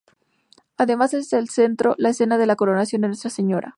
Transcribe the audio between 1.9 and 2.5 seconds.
la escena de